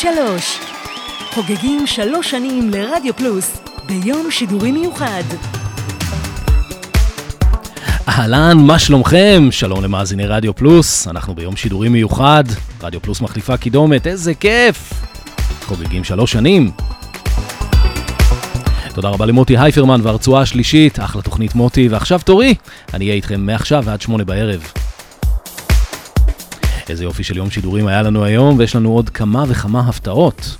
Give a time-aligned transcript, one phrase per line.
[0.00, 0.58] שלוש.
[1.30, 5.22] חוגגים שלוש שנים לרדיו פלוס ביום שידורי מיוחד.
[8.08, 9.48] אהלן, מה שלומכם?
[9.50, 12.44] שלום למאזיני רדיו פלוס, אנחנו ביום שידורי מיוחד,
[12.82, 14.92] רדיו פלוס מחליפה קידומת, איזה כיף!
[15.62, 16.70] חוגגים שלוש שנים.
[18.94, 22.54] תודה רבה למוטי הייפרמן והרצועה השלישית, אחלה תוכנית מוטי, ועכשיו תורי,
[22.94, 24.72] אני אהיה איתכם מעכשיו ועד שמונה בערב.
[26.90, 30.56] איזה יופי של יום שידורים היה לנו היום, ויש לנו עוד כמה וכמה הפתעות.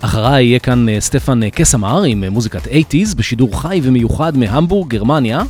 [0.00, 4.90] אחריי יהיה כאן אה, סטפן אה, קסמר עם אה, מוזיקת 80's בשידור חי ומיוחד מהמבורג,
[4.90, 5.42] גרמניה.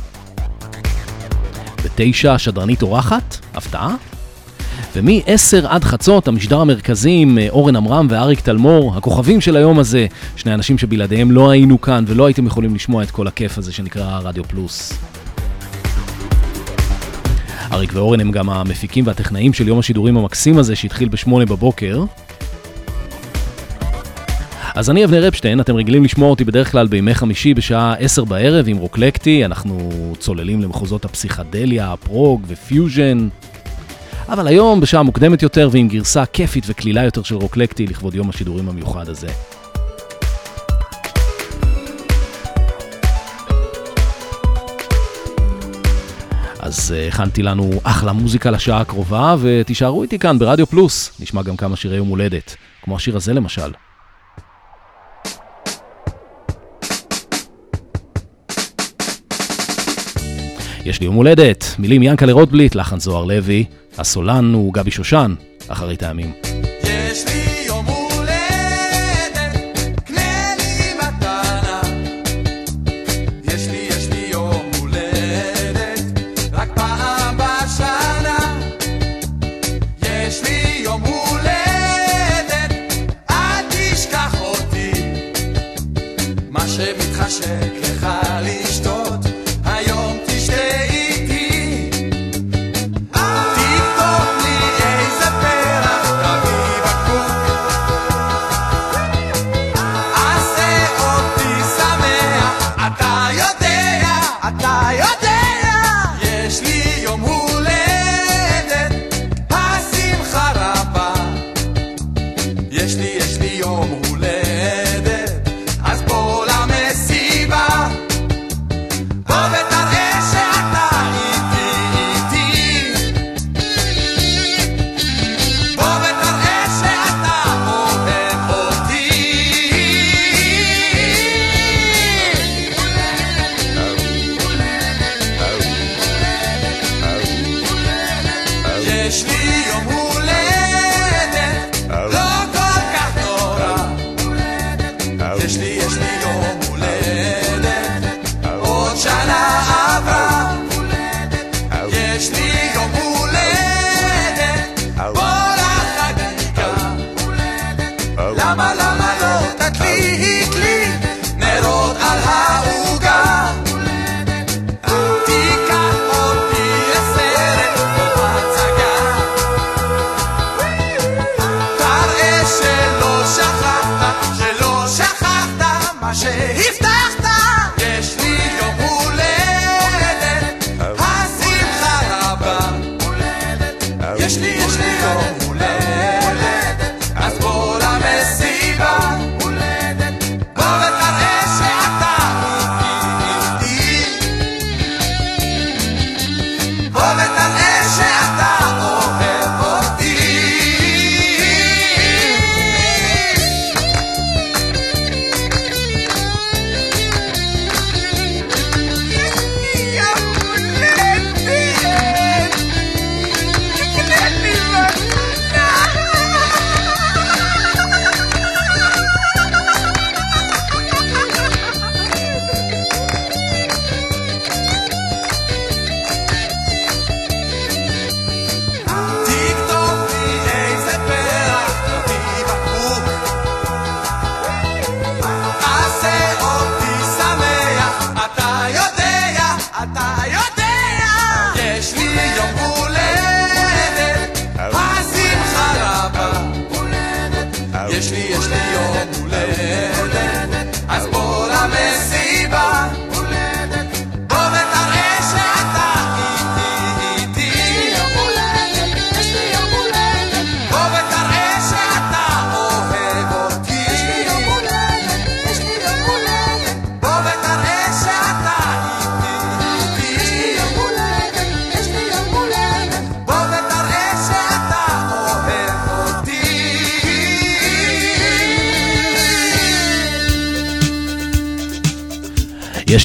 [1.83, 3.95] בתשע, שדרנית אורחת, הפתעה.
[4.95, 10.53] ומ-10 עד חצות, המשדר המרכזי עם אורן עמרם ואריק תלמור, הכוכבים של היום הזה, שני
[10.53, 14.43] אנשים שבלעדיהם לא היינו כאן ולא הייתם יכולים לשמוע את כל הכיף הזה שנקרא רדיו
[14.43, 14.93] פלוס.
[17.71, 22.03] אריק ואורן הם גם המפיקים והטכנאים של יום השידורים המקסים הזה שהתחיל בשמונה בבוקר.
[24.75, 28.65] אז אני אבנר אפשטיין, אתם רגילים לשמוע אותי בדרך כלל בימי חמישי בשעה 10 בערב
[28.67, 33.27] עם רוקלקטי, אנחנו צוללים למחוזות הפסיכדליה, הפרוג ופיוז'ן.
[34.29, 38.69] אבל היום בשעה מוקדמת יותר ועם גרסה כיפית וקלילה יותר של רוקלקטי לכבוד יום השידורים
[38.69, 39.27] המיוחד הזה.
[46.65, 51.57] אז uh, הכנתי לנו אחלה מוזיקה לשעה הקרובה, ותישארו איתי כאן ברדיו פלוס, נשמע גם
[51.57, 53.71] כמה שירי יום הולדת, כמו השיר הזה למשל.
[60.85, 63.65] יש לי יום הולדת, מילים ינקלה רוטבליט, לחן זוהר לוי,
[63.97, 65.35] הסולן הוא גבי שושן,
[65.67, 66.33] אחרית הימים.
[66.83, 67.44] יש לי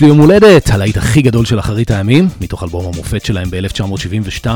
[0.02, 4.46] יום הולדת, הלהיט הכי גדול של אחרית הימים, מתוך אלבום המופת שלהם ב-1972.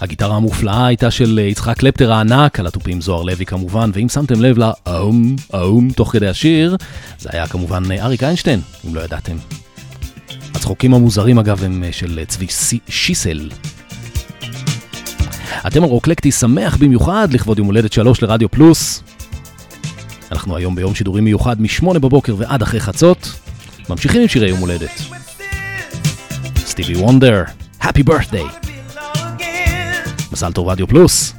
[0.00, 4.58] הגיטרה המופלאה הייתה של יצחק קלפטר הענק, על התופים זוהר לוי כמובן, ואם שמתם לב
[4.58, 6.76] לאום, האום, תוך כדי השיר,
[7.18, 9.36] זה היה כמובן אריק איינשטיין, אם לא ידעתם.
[10.54, 12.46] הצחוקים המוזרים אגב הם של צבי
[12.88, 13.50] שיסל.
[15.66, 19.02] אתם על רוקלקטי שמח במיוחד לכבוד יום הולדת שלוש לרדיו פלוס.
[20.32, 23.47] אנחנו היום ביום שידורים מיוחד משמונה בבוקר ועד אחרי חצות.
[23.90, 25.02] ממשיכים עם שירי יום הולדת.
[26.56, 27.42] סטיבי וונדר,
[27.82, 28.68] Happy Birthday.
[30.32, 31.37] מזל טוב רדיו פלוס.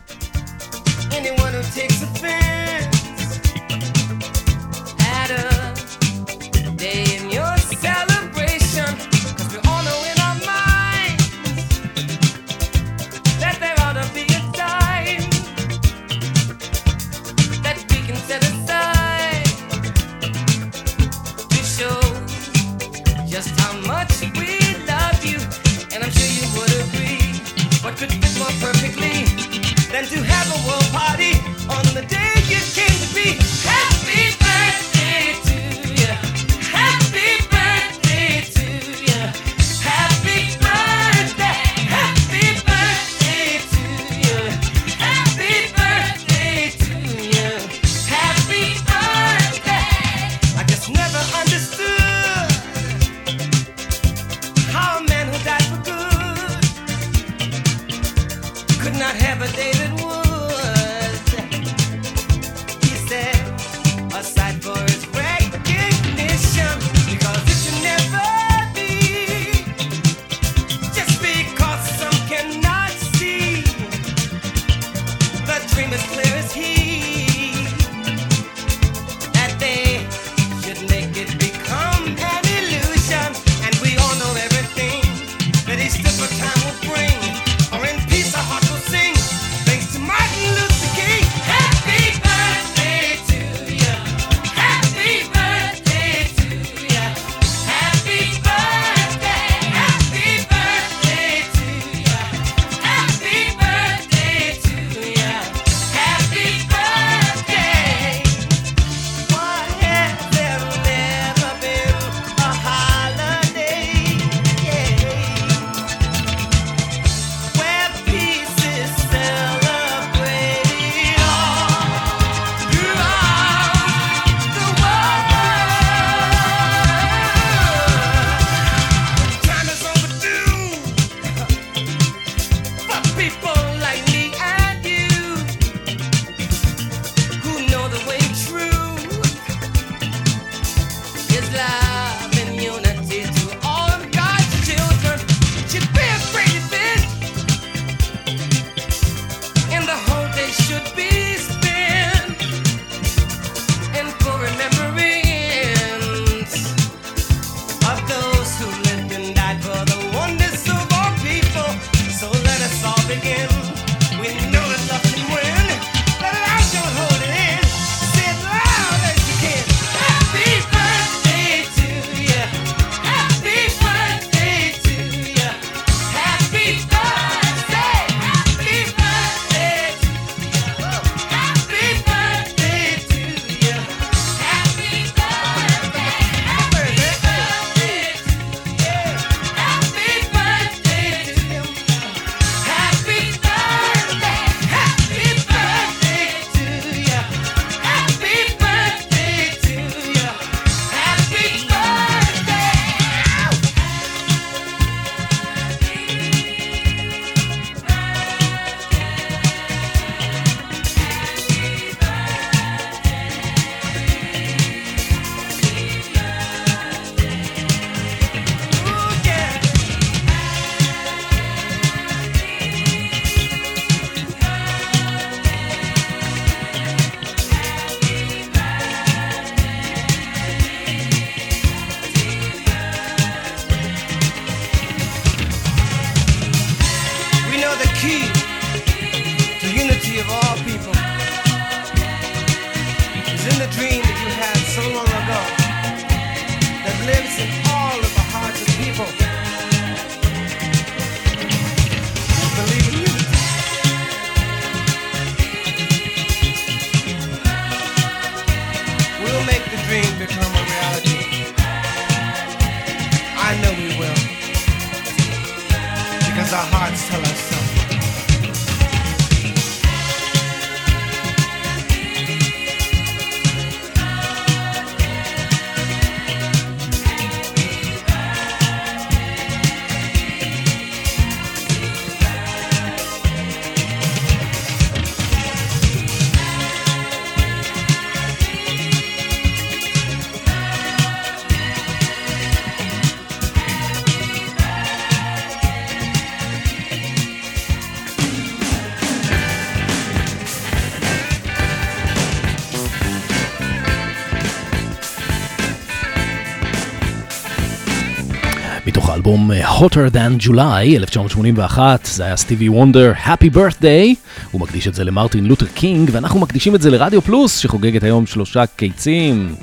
[309.29, 314.15] האלבום אה, Hotter Than July, 1981, זה היה סטיבי וונדר, Happy Birthday,
[314.51, 318.25] הוא מקדיש את זה למרטין לותר קינג, ואנחנו מקדישים את זה לרדיו פלוס, שחוגגת היום
[318.25, 319.55] שלושה קיצים.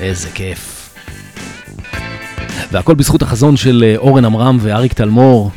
[0.00, 0.90] איזה כיף.
[2.72, 5.50] והכל בזכות החזון של אה, אורן עמרם ואריק תלמור.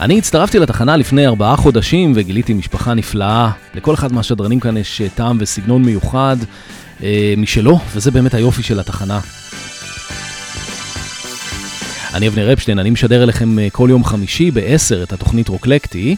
[0.00, 3.50] אני הצטרפתי לתחנה לפני ארבעה חודשים וגיליתי משפחה נפלאה.
[3.74, 6.36] לכל אחד מהשדרנים כאן יש אה, טעם וסגנון מיוחד
[7.02, 9.20] אה, משלו, וזה באמת היופי של התחנה.
[12.14, 16.16] אני אבנר אפשטיין, אני משדר אליכם אה, כל יום חמישי ב-10 את התוכנית רוקלקטי,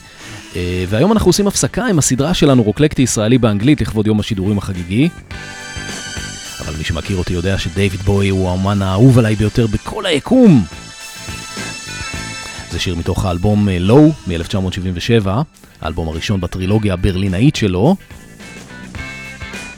[0.56, 5.08] אה, והיום אנחנו עושים הפסקה עם הסדרה שלנו רוקלקטי ישראלי באנגלית לכבוד יום השידורים החגיגי.
[6.60, 10.64] אבל מי שמכיר אותי יודע שדייוויד בוי הוא האומן האהוב עליי ביותר בכל היקום.
[12.70, 15.28] זה שיר מתוך האלבום לואו מ-1977,
[15.80, 17.96] האלבום הראשון בטרילוגיה הברלינאית שלו.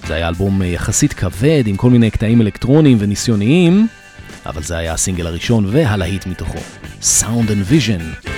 [0.07, 3.87] זה היה אלבום יחסית כבד עם כל מיני קטעים אלקטרוניים וניסיוניים.
[4.49, 6.59] אבל זה היה הסינגל הראשון והלהיט מתוכו,
[7.03, 8.38] Sound and Vision.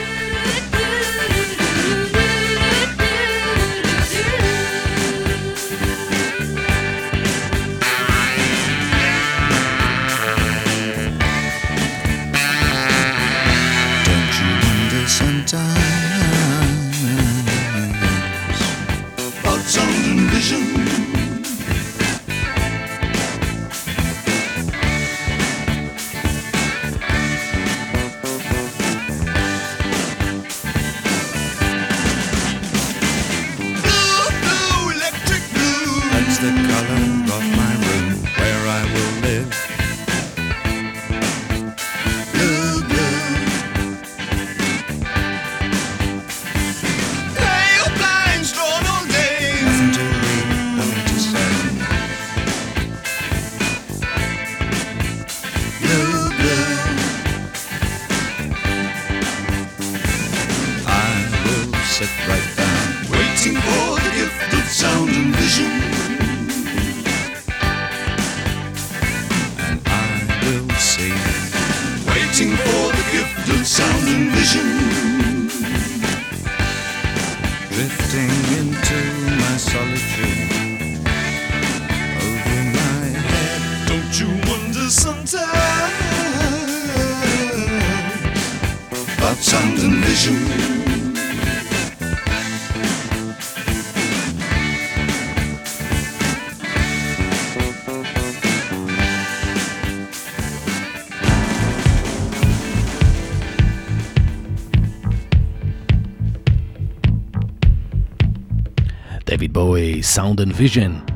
[110.20, 111.12] Sound and Vision.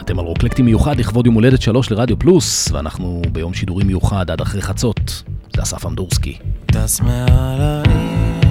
[0.00, 4.40] אתם על רוקלקטי מיוחד לכבוד יום הולדת שלוש לרדיו פלוס, ואנחנו ביום שידורי מיוחד עד
[4.40, 5.22] אחרי חצות.
[5.56, 6.38] זה אסף אמדורסקי.
[6.66, 8.48] טס מעל העיר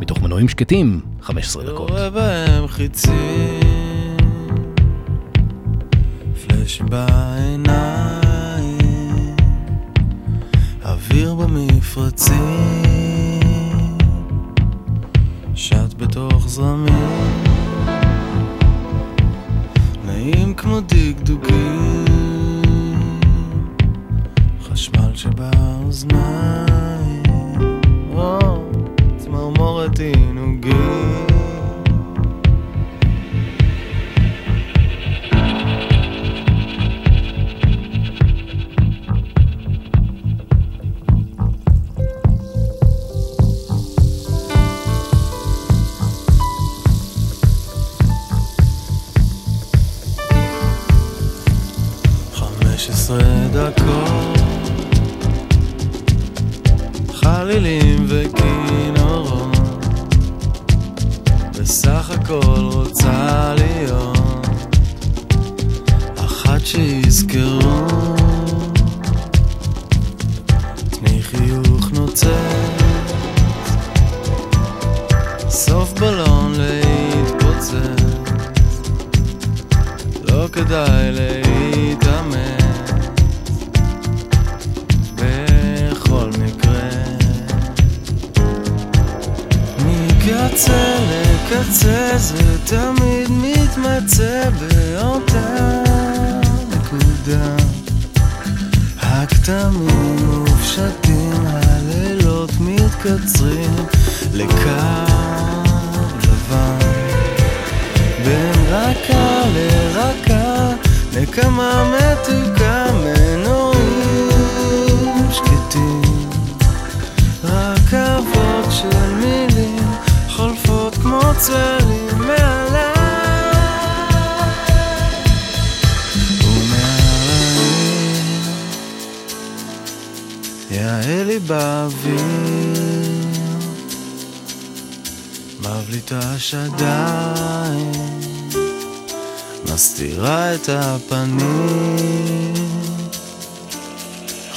[0.00, 1.90] מתוך מנועים שקטים, 15 דקות.
[1.90, 4.16] רואה בהם חיצים,
[6.46, 8.16] פלאש בעיניים,
[10.84, 12.38] אוויר במפרצים,
[15.54, 17.29] שט בתוך זרמים.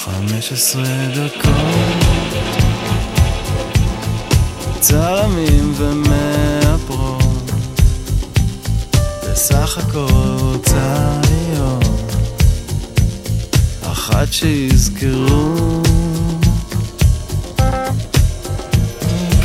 [0.05, 0.83] חמש עשרה
[1.15, 2.43] דקות.
[4.79, 7.51] צלמים ומאפרות.
[9.23, 12.15] בסך הכל רוצה להיות
[13.91, 15.81] אחת שיזכרו.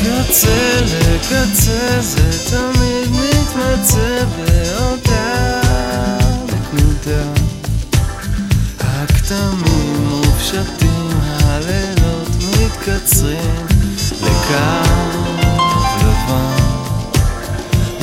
[0.01, 5.61] קצה לקצה זה תמיד מתמצא באותה
[6.47, 7.23] נקודה.
[8.81, 9.88] הכתמים
[10.49, 11.11] מופשטים,
[11.45, 13.67] הלילות מתקצרים
[14.11, 14.89] לקו
[16.01, 16.57] לבן.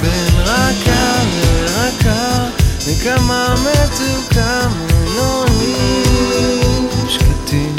[0.01, 2.45] בין רכה לרכה
[2.87, 7.75] נקמה מתוקה מנועים שקטים.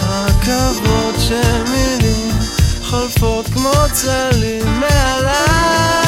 [0.00, 2.34] רכבות של מילים
[2.84, 6.01] חולפות כמו צלים מעליי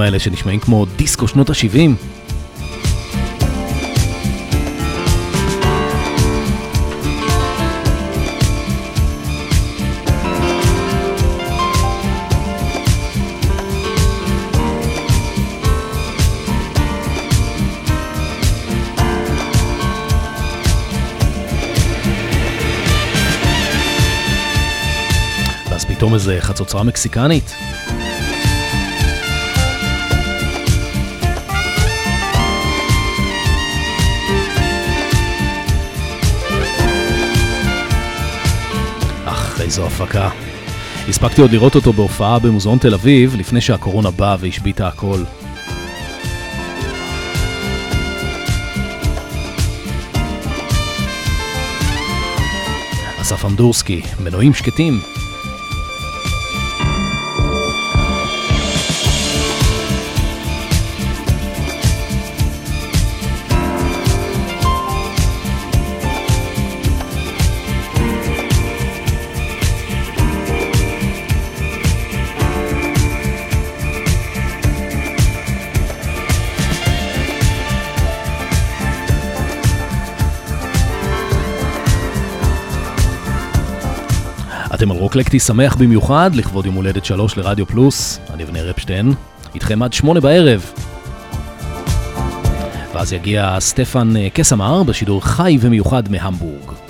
[0.00, 1.90] הצלילים האלה שנשמעים כמו דיסקו שנות ה-70.
[25.70, 27.54] ואז פתאום איזה חצוצרה מקסיקנית.
[39.70, 40.30] איזו הפקה.
[41.08, 45.18] הספקתי עוד לראות אותו בהופעה במוזיאון תל אביב, לפני שהקורונה באה והשביתה הכל.
[53.20, 55.19] אסף אמדורסקי, מנועים שקטים.
[85.10, 89.12] רוקלקטי שמח במיוחד, לכבוד יום הולדת שלוש לרדיו פלוס, אני אבנר רפשטיין,
[89.54, 90.72] איתכם עד שמונה בערב.
[92.94, 96.89] ואז יגיע סטפן אה, קסמר בשידור חי ומיוחד מהמבורג.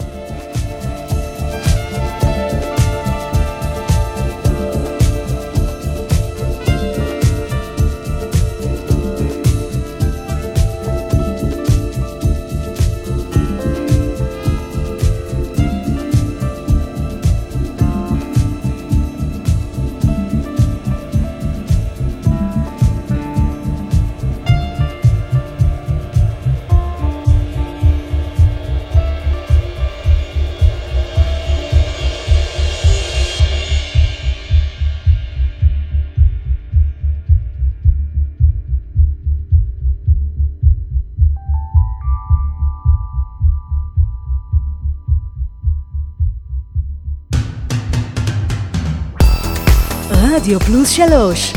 [50.36, 51.52] רדיו פלוס שלוש.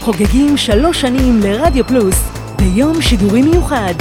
[0.00, 2.14] חוגגים שלוש שנים לרדיו פלוס
[2.56, 3.94] ביום שידורי מיוחד.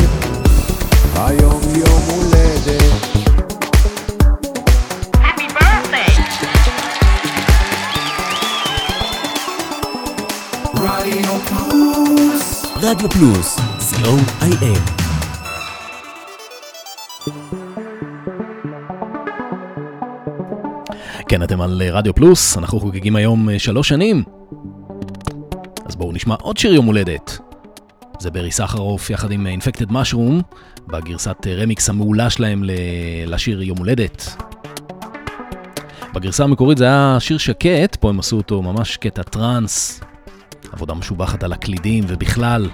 [1.16, 2.82] היום יום הולדת
[5.14, 6.22] Happy birthday!
[10.76, 15.05] רדיו פלוס רדיו פלוס, co.il
[21.28, 24.24] כן, אתם על אה, רדיו פלוס, אנחנו חוגגים היום אה, שלוש שנים.
[25.86, 27.38] אז בואו נשמע עוד שיר יום הולדת.
[28.20, 30.42] זה ברי סחרוף יחד עם אינפקטד משרום,
[30.88, 32.64] בגרסת אה, רמיקס המעולה שלהם
[33.28, 34.36] לשיר יום הולדת.
[36.14, 40.02] בגרסה המקורית זה היה שיר שקט, פה הם עשו אותו ממש קטע טראנס,
[40.72, 42.70] עבודה משובחת על הקלידים ובכלל,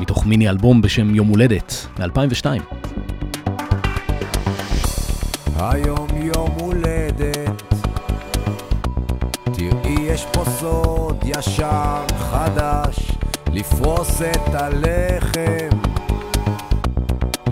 [0.00, 2.46] מתוך מיני אלבום בשם יום הולדת, מ-2002.
[5.56, 6.11] היום
[10.12, 12.96] יש פה סוד ישר חדש
[13.52, 15.78] לפרוס את הלחם.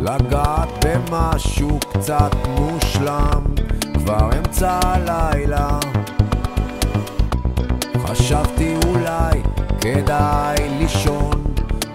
[0.01, 3.45] לגעת במשהו קצת מושלם
[3.95, 5.79] כבר אמצע הלילה.
[8.07, 9.43] חשבתי אולי
[9.81, 11.45] כדאי לישון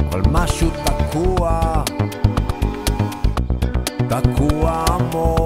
[0.09, 1.61] אבל משהו תקוע.
[4.09, 5.44] תקוע עמוק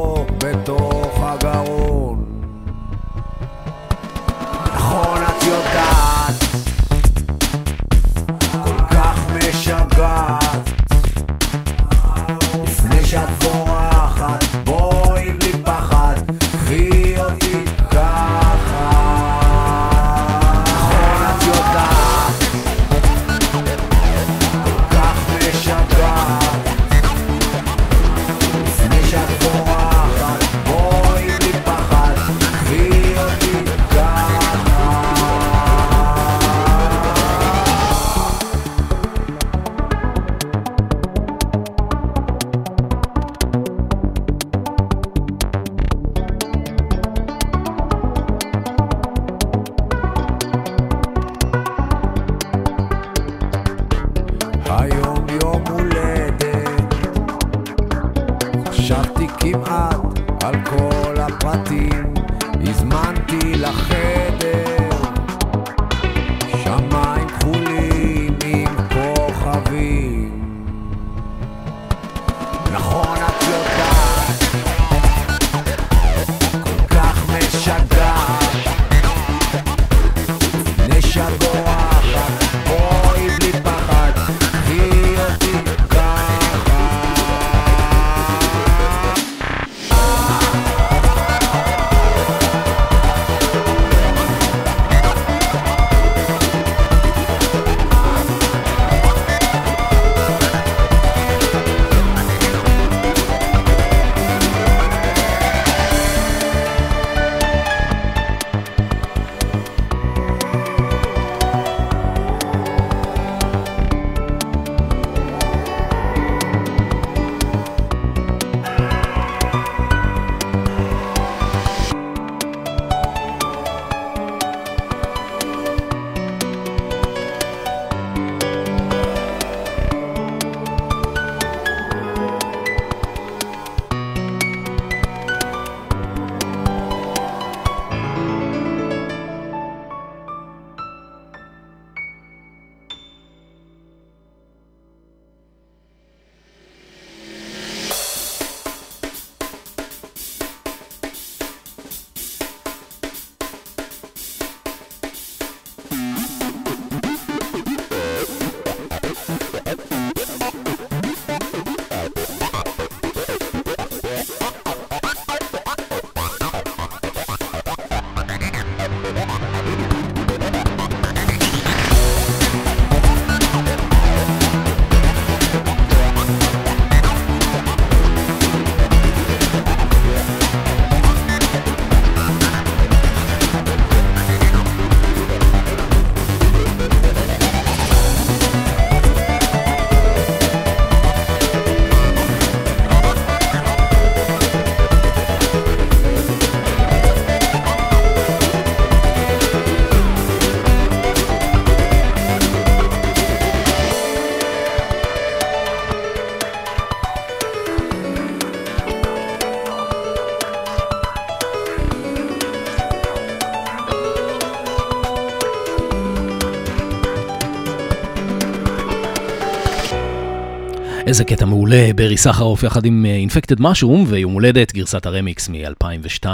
[221.09, 226.25] איזה קטע מעולה, ברי סחרוף יחד עם אינפקטד משום ויום הולדת גרסת הרמיקס מ-2002.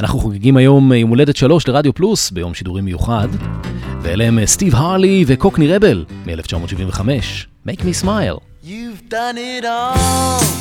[0.00, 3.28] אנחנו חוגגים היום יום הולדת 3 לרדיו פלוס ביום שידורים מיוחד,
[4.02, 7.00] ואלה הם סטיב הרלי וקוקני רבל מ-1975,
[7.68, 8.40] Make Me Smile.
[8.64, 10.51] You've done it all.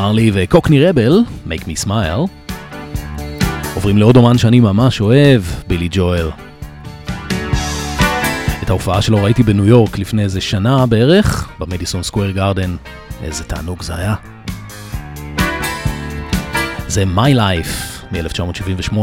[0.00, 2.28] הרלי וקוקני רבל, make me smile.
[3.74, 6.30] עוברים לעוד אומן שאני ממש אוהב, בילי ג'ואל.
[8.62, 12.76] את ההופעה שלו ראיתי בניו יורק לפני איזה שנה בערך, במדיסון סקוויר גארדן.
[13.22, 14.14] איזה תענוג זה היה.
[16.88, 18.96] זה My Life מ-1978.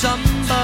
[0.00, 0.08] 怎
[0.48, 0.59] 不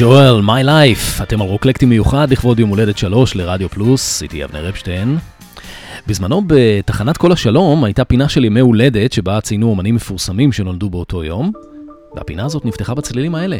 [0.00, 4.68] ג'ואל, מיי לייף, אתם על רוקלקטי מיוחד לכבוד יום הולדת שלוש לרדיו פלוס, איתי אבנר
[4.68, 5.18] אפשטיין.
[6.06, 11.24] בזמנו בתחנת כל השלום הייתה פינה של ימי הולדת שבה ציינו אומנים מפורסמים שנולדו באותו
[11.24, 11.52] יום,
[12.16, 13.56] והפינה הזאת נפתחה בצלילים האלה.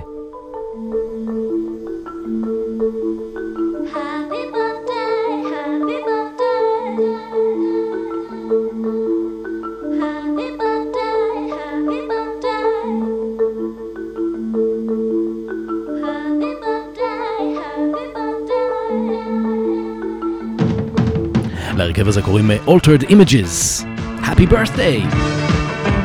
[22.10, 23.84] הזה קוראים Altered Images.
[24.22, 25.16] Happy birthday!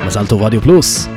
[0.06, 1.15] מזל טוב רדיו פלוס.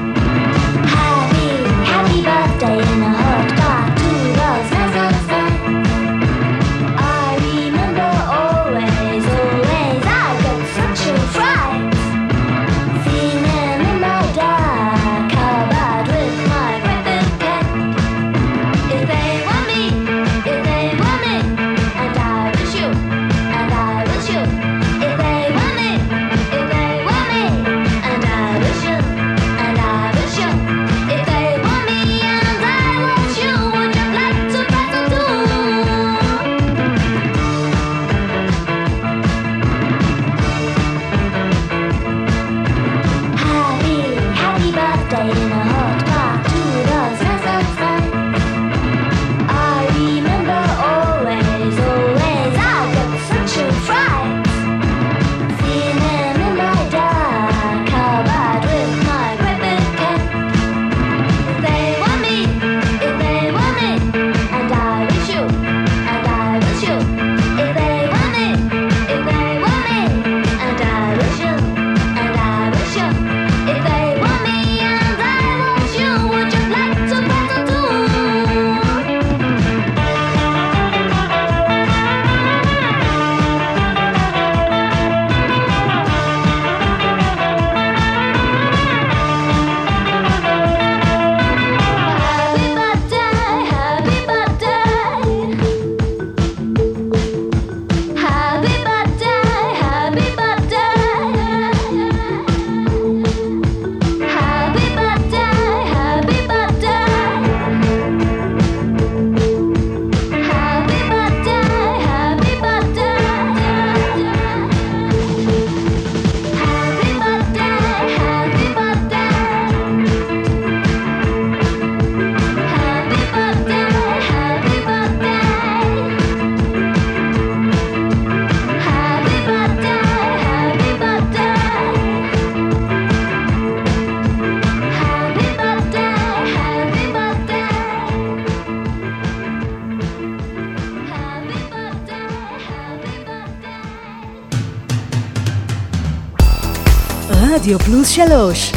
[147.99, 148.72] פלוס 3.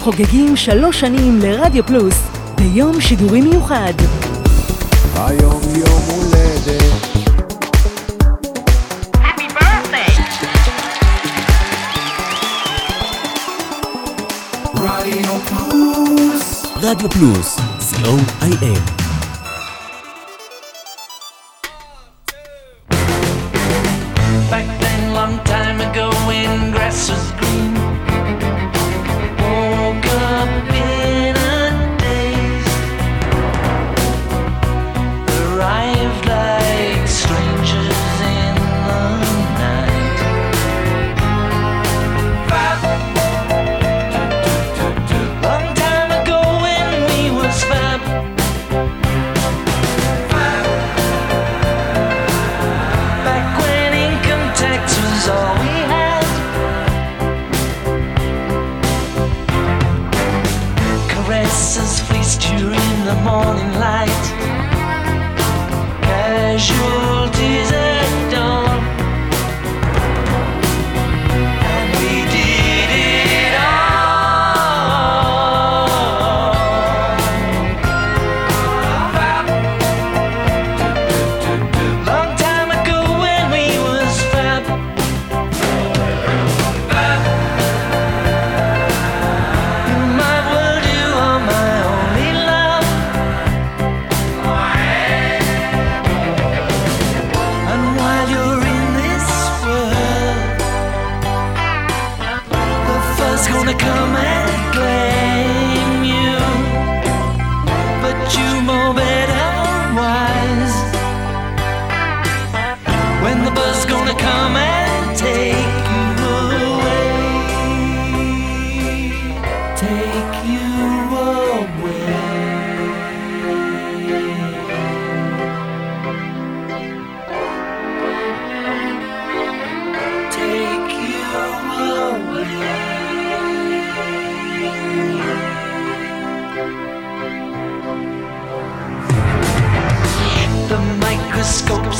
[0.00, 2.14] חוגגים שלוש שנים לרדיו פלוס
[2.56, 3.92] ביום שידורי מיוחד.
[5.16, 6.82] היום יום הולדת
[14.74, 19.03] רדיו פלוס רדיו פלוס, co.il.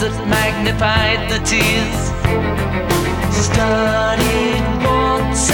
[0.05, 2.00] that magnified the tears.
[3.32, 5.50] Started once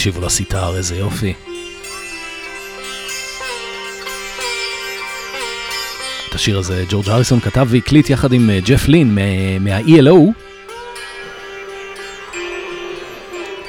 [0.00, 1.32] תקשיבו לסיטאר, איזה יופי.
[6.28, 10.18] את השיר הזה ג'ורג' הריסון כתב והקליט יחד עם אה, ג'ף לין מה- מה-ELO.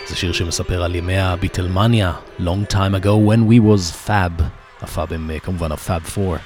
[0.07, 4.43] זה שיר שמספר על ימי הביטלמניה, Long time ago when we was fab.
[4.81, 6.37] הפאב הם אה, כמובן הפאב 4.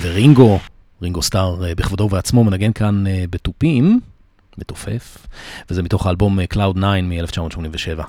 [0.00, 0.58] ורינגו,
[1.02, 4.00] רינגו סטאר אה, בכבודו ובעצמו מנגן כאן בתופים,
[4.58, 5.16] מתופף,
[5.70, 8.02] וזה מתוך האלבום אה, Cloud 9 מ-1987.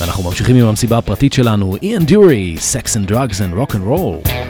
[0.00, 4.46] ואנחנו ממשיכים עם המסיבה הפרטית שלנו, איאן דיורי, Sex and Drugs and Rock and Roll.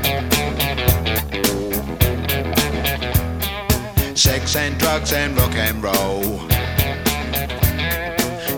[4.27, 6.41] Sex and drugs and rock and roll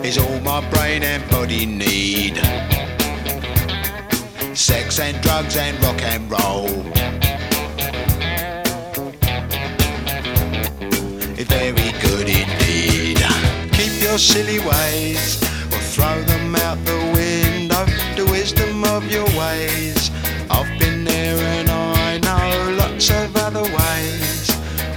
[0.09, 2.35] is all my brain and body need.
[4.55, 7.28] Sex and drugs and rock and roll
[11.49, 13.19] very good indeed.
[13.73, 15.41] Keep your silly ways,
[15.73, 17.85] or throw them out the window.
[18.15, 20.11] The wisdom of your ways.
[20.49, 24.49] I've been there and I know lots of other ways.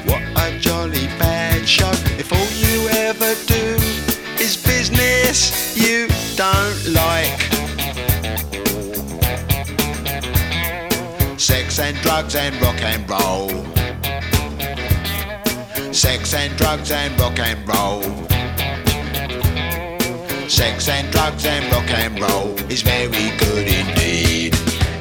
[0.08, 1.92] What a jolly bad show.
[2.22, 3.66] If all you ever do
[4.44, 7.40] is business you don't like.
[11.38, 13.81] Sex and drugs and rock and roll
[15.92, 18.02] Sex and drugs and rock and roll.
[20.48, 24.54] Sex and drugs and rock and roll is very good indeed.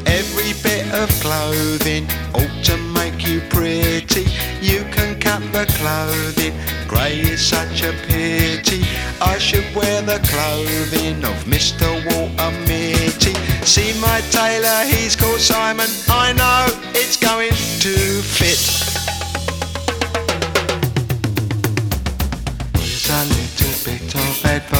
[0.05, 4.27] Every bit of clothing ought to make you pretty.
[4.61, 6.53] You can cut the clothing,
[6.89, 8.83] grey is such a pity.
[9.21, 11.87] I should wear the clothing of Mr.
[12.05, 13.33] Walter Mitty.
[13.63, 15.87] See my tailor, he's called Simon.
[16.09, 18.80] I know it's going to fit.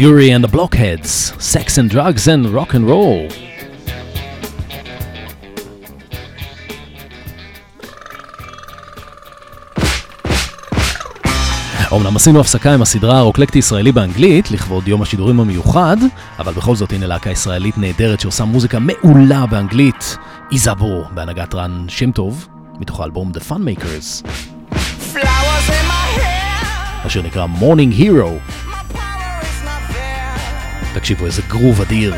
[0.00, 1.10] Dury and the Blockheads,
[1.52, 3.32] Sex and Drugs and Rock and Roll.
[11.92, 15.96] אמנם עשינו הפסקה עם הסדרה הרוקלקטי ישראלי באנגלית לכבוד יום השידורים המיוחד,
[16.38, 20.16] אבל בכל זאת הנה להקה ישראלית נהדרת שעושה מוזיקה מעולה באנגלית,
[20.52, 22.48] איזאבו בהנהגת רן שם טוב,
[22.78, 24.28] מתוך האלבום The Fun Makers,
[27.06, 28.69] אשר נקרא Morning Hero.
[30.94, 32.14] תקשיבו איזה גרוב אדיר.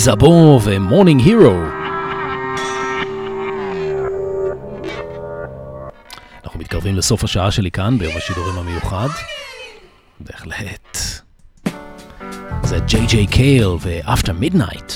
[0.00, 1.56] איזבו ו Morning Hero.
[6.44, 9.08] אנחנו מתקרבים לסוף השעה שלי כאן ביום השידורים המיוחד.
[10.20, 10.98] בהחלט.
[12.62, 14.90] זה ג'יי ג'יי קייל ו-After Midnight.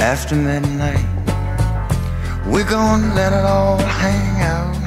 [0.00, 1.08] After midnight,
[2.52, 4.77] we're gonna let it all hang out.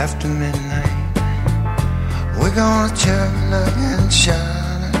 [0.00, 1.14] After midnight,
[2.38, 4.92] we're gonna chug, look, and shine.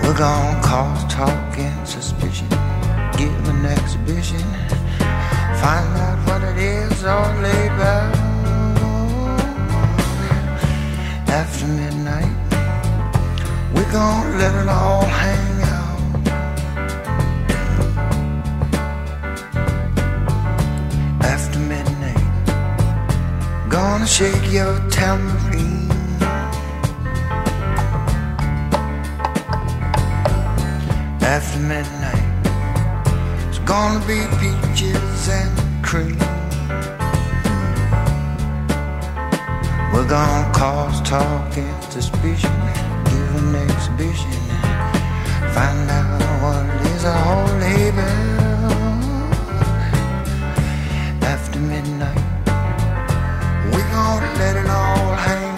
[0.00, 2.48] We're gonna cause talk and suspicion,
[3.18, 4.46] give an exhibition,
[5.58, 8.14] find out what it is all about.
[11.26, 12.36] After midnight,
[13.74, 15.53] we're gonna let it all hang
[24.04, 25.90] gonna shake your tambourine.
[31.22, 32.22] After midnight,
[33.48, 36.18] it's gonna be peaches and cream.
[39.92, 42.52] We're gonna cause talk and suspicion,
[43.06, 44.32] give an exhibition,
[45.54, 47.48] find out what is is all
[47.88, 48.24] about.
[51.22, 52.23] After midnight,
[53.94, 55.54] gonna let it all hang.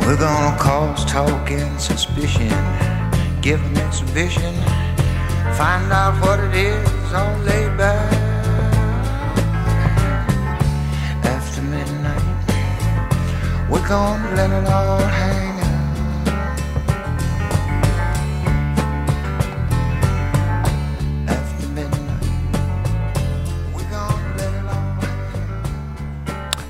[0.00, 2.48] We're gonna cause talk and suspicion,
[3.40, 4.52] Give an exhibition,
[5.56, 7.98] find out what it is on labor.
[11.22, 12.22] After midnight,
[13.70, 15.68] we're gonna let it all hang out.
[21.28, 22.24] After midnight,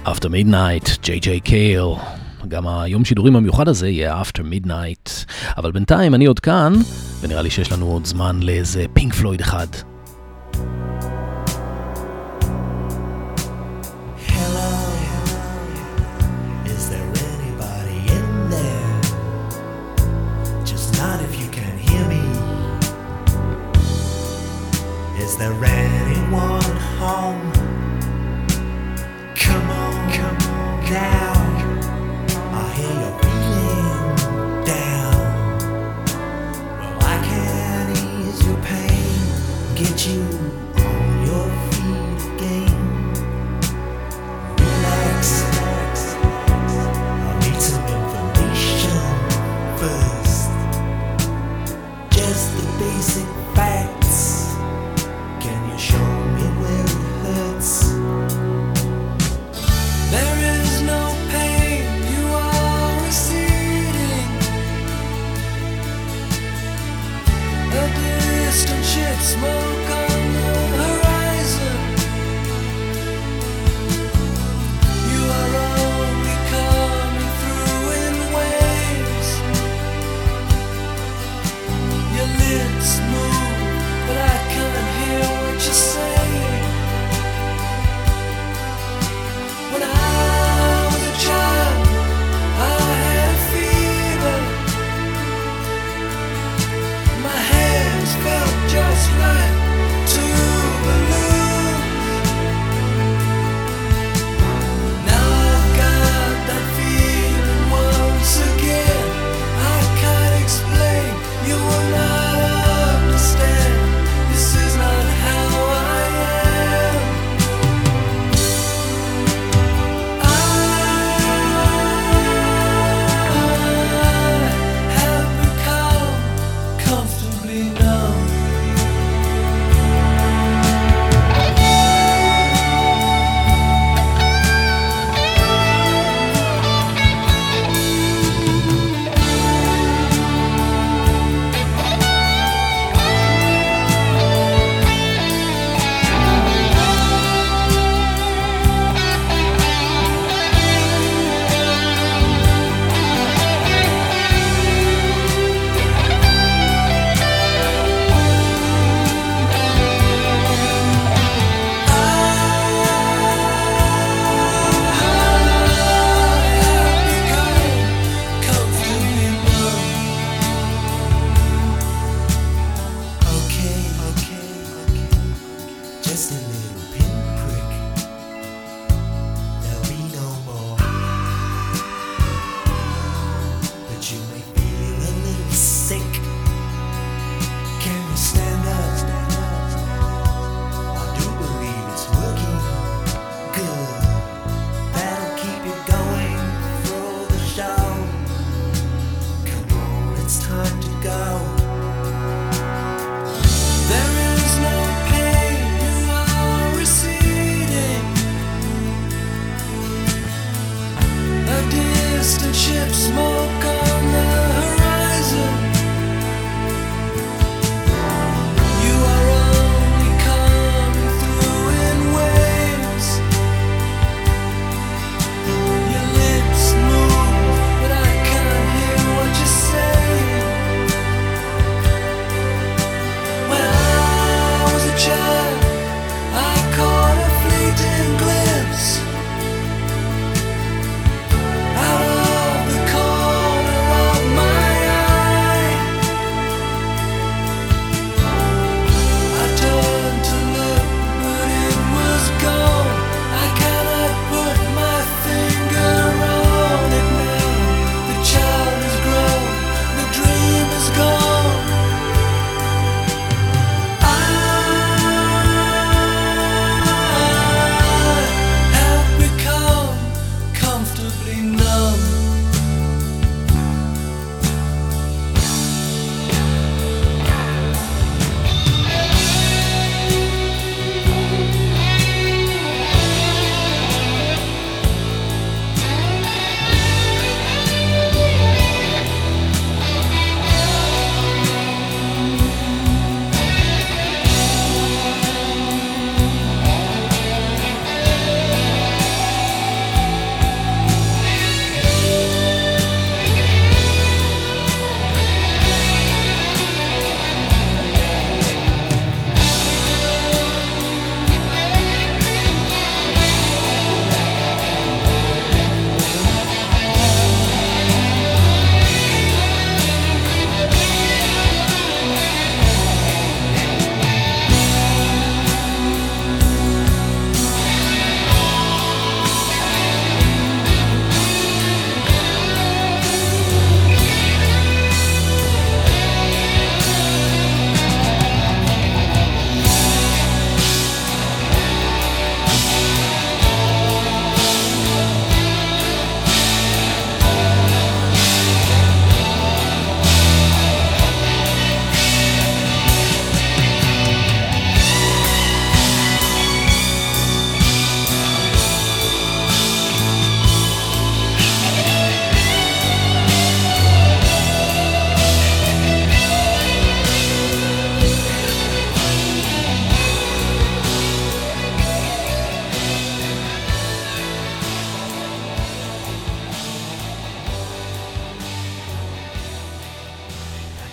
[0.06, 2.17] After midnight, JJ Cale.
[2.48, 5.10] גם היום שידורים המיוחד הזה יהיה After Midnight.
[5.56, 6.72] אבל בינתיים אני עוד כאן,
[7.20, 9.66] ונראה לי שיש לנו עוד זמן לאיזה פינק פלויד אחד.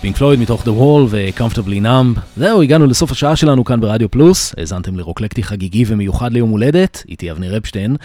[0.05, 2.19] פינק פלויד מתוך The Wall ו-Comfortably Numb.
[2.37, 4.53] זהו, הגענו לסוף השעה שלנו כאן ברדיו פלוס.
[4.57, 7.95] האזנתם לרוקלקטי חגיגי ומיוחד ליום הולדת, איתי אבנר אפשטיין.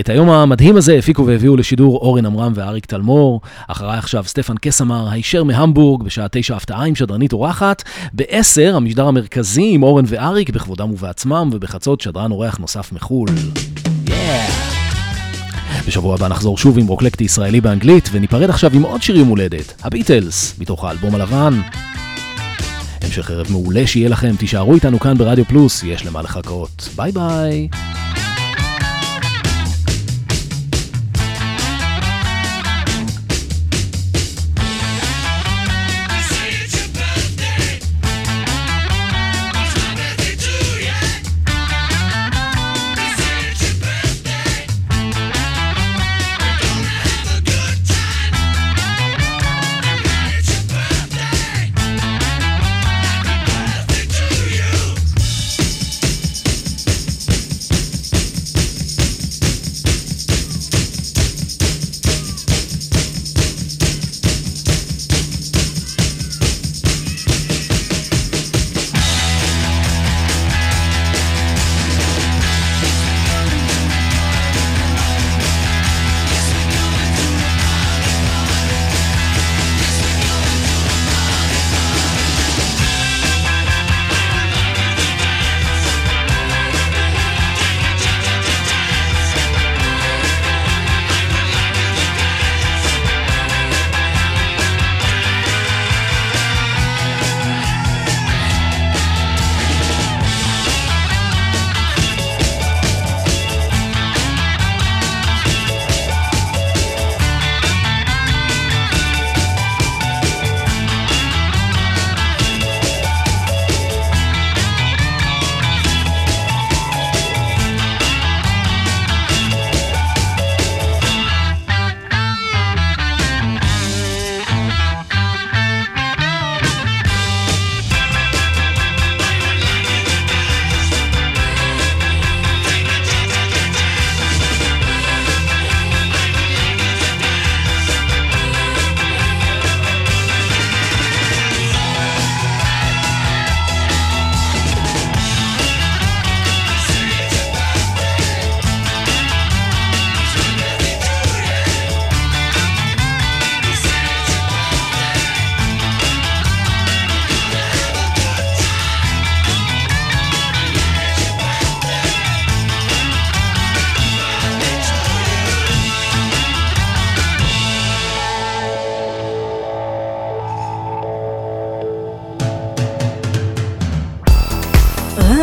[0.00, 3.40] את היום המדהים הזה הפיקו והביאו לשידור אורן עמרם ואריק טלמור.
[3.68, 7.82] אחריי עכשיו סטפן קסמר, הישר מהמבורג, בשעה תשע הפתעה עם שדרנית אורחת.
[8.12, 13.28] בעשר, המשדר המרכזי עם אורן ואריק בכבודם ובעצמם, ובחצות שדרן אורח נוסף מחו"ל.
[15.86, 19.74] בשבוע הבא נחזור שוב עם רוקלקטי ישראלי באנגלית, וניפרד עכשיו עם עוד שיר יום הולדת,
[19.82, 21.60] הביטלס, מתוך האלבום הלבן.
[23.02, 26.88] המשך ערב מעולה שיהיה לכם, תישארו איתנו כאן ברדיו פלוס, יש למה לחכות.
[26.96, 27.68] ביי ביי.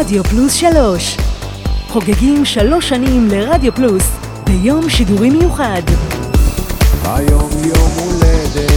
[0.07, 1.17] רדיו פלוס שלוש.
[1.87, 4.03] חוגגים שלוש שנים לרדיו פלוס
[4.43, 5.81] ביום שידורי מיוחד.
[7.03, 8.71] היום יום הולדת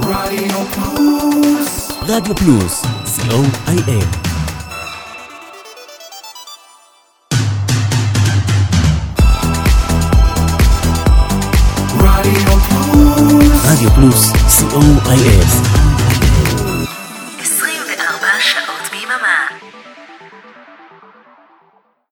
[0.00, 4.23] רדיו פלוס רדיו פלוס, co.il.
[14.04, 14.32] רדיו פלוס רדיו פלוס,
[14.70, 15.73] co.il.